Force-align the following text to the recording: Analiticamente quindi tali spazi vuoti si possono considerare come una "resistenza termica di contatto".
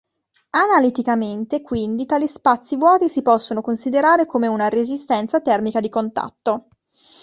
Analiticamente 0.57 1.61
quindi 1.61 2.07
tali 2.07 2.25
spazi 2.27 2.75
vuoti 2.75 3.07
si 3.07 3.21
possono 3.21 3.61
considerare 3.61 4.25
come 4.25 4.47
una 4.47 4.67
"resistenza 4.67 5.41
termica 5.41 5.79
di 5.79 5.89
contatto". 5.89 6.69